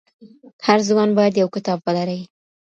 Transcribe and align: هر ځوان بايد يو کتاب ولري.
هر 0.65 0.79
ځوان 0.89 1.09
بايد 1.17 1.33
يو 1.41 1.47
کتاب 1.55 1.79
ولري. 1.87 2.19